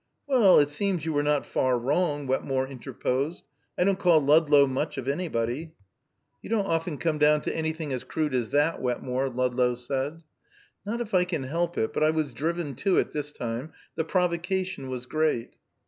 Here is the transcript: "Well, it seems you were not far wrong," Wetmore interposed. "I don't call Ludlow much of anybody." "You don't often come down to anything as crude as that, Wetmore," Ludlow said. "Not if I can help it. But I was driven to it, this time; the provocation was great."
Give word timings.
"Well, 0.25 0.57
it 0.57 0.71
seems 0.71 1.05
you 1.05 1.13
were 1.13 1.21
not 1.21 1.45
far 1.45 1.77
wrong," 1.77 2.25
Wetmore 2.25 2.67
interposed. 2.67 3.47
"I 3.77 3.83
don't 3.83 3.99
call 3.99 4.19
Ludlow 4.19 4.65
much 4.65 4.97
of 4.97 5.07
anybody." 5.07 5.73
"You 6.41 6.49
don't 6.49 6.65
often 6.65 6.97
come 6.97 7.19
down 7.19 7.41
to 7.41 7.55
anything 7.55 7.93
as 7.93 8.03
crude 8.03 8.33
as 8.33 8.49
that, 8.49 8.81
Wetmore," 8.81 9.29
Ludlow 9.29 9.75
said. 9.75 10.23
"Not 10.87 11.01
if 11.01 11.13
I 11.13 11.23
can 11.23 11.43
help 11.43 11.77
it. 11.77 11.93
But 11.93 12.03
I 12.03 12.09
was 12.09 12.33
driven 12.33 12.73
to 12.77 12.97
it, 12.97 13.11
this 13.11 13.31
time; 13.31 13.73
the 13.93 14.03
provocation 14.03 14.89
was 14.89 15.05
great." 15.05 15.53